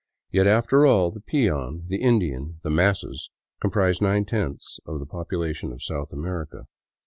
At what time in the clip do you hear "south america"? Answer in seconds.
5.83-6.65